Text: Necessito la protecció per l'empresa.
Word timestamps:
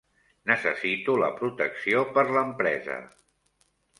Necessito 0.51 1.17
la 1.23 1.29
protecció 1.41 2.01
per 2.17 2.25
l'empresa. 2.37 2.99